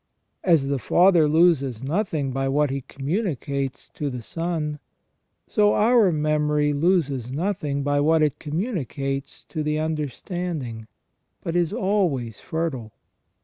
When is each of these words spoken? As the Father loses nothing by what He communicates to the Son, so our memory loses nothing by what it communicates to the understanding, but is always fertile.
As 0.43 0.67
the 0.67 0.79
Father 0.79 1.27
loses 1.27 1.83
nothing 1.83 2.31
by 2.31 2.47
what 2.49 2.71
He 2.71 2.81
communicates 2.81 3.87
to 3.89 4.09
the 4.09 4.23
Son, 4.23 4.79
so 5.47 5.73
our 5.75 6.11
memory 6.11 6.73
loses 6.73 7.31
nothing 7.31 7.83
by 7.83 7.99
what 7.99 8.23
it 8.23 8.39
communicates 8.39 9.43
to 9.49 9.61
the 9.61 9.77
understanding, 9.77 10.87
but 11.43 11.55
is 11.55 11.71
always 11.71 12.39
fertile. 12.39 12.93